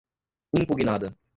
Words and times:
impugnada 0.57 1.13